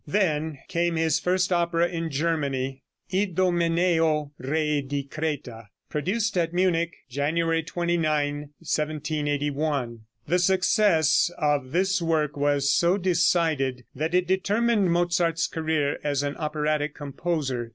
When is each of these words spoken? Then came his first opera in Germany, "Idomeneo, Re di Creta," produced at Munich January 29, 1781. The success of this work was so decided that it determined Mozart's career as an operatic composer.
Then 0.07 0.57
came 0.67 0.95
his 0.95 1.19
first 1.19 1.53
opera 1.53 1.87
in 1.87 2.09
Germany, 2.09 2.81
"Idomeneo, 3.13 4.31
Re 4.39 4.81
di 4.81 5.03
Creta," 5.07 5.67
produced 5.91 6.35
at 6.39 6.53
Munich 6.53 6.91
January 7.07 7.61
29, 7.61 8.49
1781. 8.63 9.99
The 10.27 10.39
success 10.39 11.29
of 11.37 11.71
this 11.71 12.01
work 12.01 12.35
was 12.35 12.71
so 12.73 12.97
decided 12.97 13.83
that 13.93 14.15
it 14.15 14.25
determined 14.25 14.89
Mozart's 14.91 15.45
career 15.45 15.99
as 16.03 16.23
an 16.23 16.35
operatic 16.37 16.95
composer. 16.95 17.69